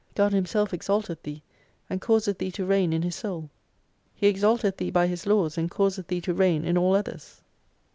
[0.15, 1.43] God Himself exalteth thee,
[1.87, 3.51] and causeth thee to reign in His soul.
[4.15, 7.43] He exalteth thee by His laws and causeth thee to reign in all others.